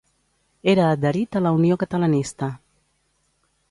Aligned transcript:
Era 0.73 0.87
adherit 0.93 1.39
a 1.41 1.43
la 1.49 1.53
Unió 1.59 1.79
Catalanista. 1.87 2.53